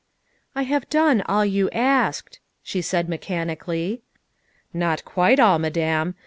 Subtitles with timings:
[0.55, 4.01] "I have done all you asked," she said mechanically."
[4.73, 6.15] Not quite all, Madame.